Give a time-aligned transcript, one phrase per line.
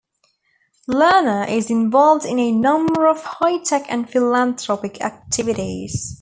[0.89, 6.09] Lerner is involved in a number of high-tech and philanthropic activities.